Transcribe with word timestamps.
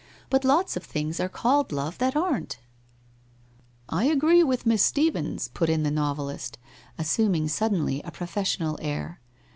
But 0.31 0.43
lots 0.43 0.75
of 0.75 0.83
things 0.83 1.19
are 1.19 1.29
called 1.29 1.71
Love 1.71 1.99
that 1.99 2.15
aren't!' 2.15 2.57
'I 3.89 4.05
agree 4.05 4.43
with 4.43 4.65
Miss 4.65 4.81
Stephens,' 4.83 5.49
put 5.49 5.69
in 5.69 5.83
the 5.83 5.91
novelist, 5.91 6.57
as 6.97 7.07
suming 7.07 7.47
suddenly 7.47 8.01
a 8.01 8.09
professional 8.09 8.79
air. 8.81 9.21